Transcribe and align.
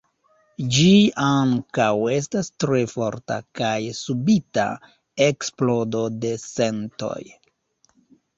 Ĝi 0.75 0.85
ankaŭ 1.25 1.89
estas 2.13 2.49
tre 2.63 2.79
forta 2.93 3.37
kaj 3.59 3.75
subita 3.99 4.65
eksplodo 5.27 6.03
de 6.25 6.33
sentoj. 6.47 7.17